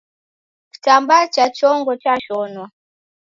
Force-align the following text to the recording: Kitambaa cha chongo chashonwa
Kitambaa 0.71 1.27
cha 1.33 1.49
chongo 1.49 1.93
chashonwa 2.03 2.65